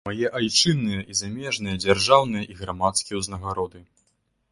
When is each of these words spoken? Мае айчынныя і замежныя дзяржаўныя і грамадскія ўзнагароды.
Мае 0.07 0.29
айчынныя 0.37 1.01
і 1.13 1.17
замежныя 1.19 1.75
дзяржаўныя 1.83 2.43
і 2.55 2.57
грамадскія 2.63 3.15
ўзнагароды. 3.21 3.83